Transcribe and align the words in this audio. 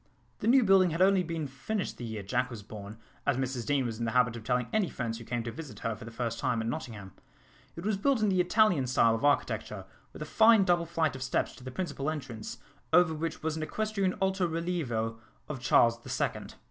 The 0.39 0.47
new 0.47 0.63
building 0.63 0.89
had 0.89 1.01
only 1.03 1.21
been 1.21 1.45
finished 1.45 1.97
the 1.97 2.03
year 2.03 2.23
Jack 2.23 2.49
was 2.49 2.63
born, 2.63 2.97
as 3.27 3.37
Mrs 3.37 3.67
Deane 3.67 3.85
was 3.85 3.99
in 3.99 4.05
the 4.05 4.13
habit 4.17 4.35
of 4.35 4.43
telling 4.43 4.65
any 4.73 4.89
friends 4.89 5.19
who 5.19 5.23
came 5.23 5.43
to 5.43 5.51
visit 5.51 5.77
her 5.81 5.95
for 5.95 6.05
the 6.05 6.09
first 6.11 6.39
time 6.39 6.59
at 6.59 6.67
Nottingham. 6.67 7.11
It 7.75 7.85
was 7.85 7.97
built 7.97 8.19
in 8.23 8.29
the 8.29 8.41
Italian 8.41 8.87
style 8.87 9.13
of 9.13 9.23
architecture, 9.23 9.85
with 10.11 10.23
a 10.23 10.25
fine 10.25 10.63
double 10.63 10.87
flight 10.87 11.15
of 11.15 11.21
steps 11.21 11.55
to 11.57 11.63
the 11.63 11.69
principal 11.69 12.09
entrance, 12.09 12.57
over 12.91 13.13
which 13.13 13.43
was 13.43 13.55
an 13.55 13.61
equestrian 13.61 14.15
alto 14.19 14.47
relievo 14.47 15.19
of 15.47 15.59
Charles 15.61 16.01
the 16.01 16.09
Second. 16.09 16.55